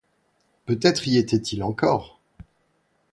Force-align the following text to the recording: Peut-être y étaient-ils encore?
Peut-être 0.65 1.07
y 1.07 1.17
étaient-ils 1.19 1.61
encore? 1.61 2.19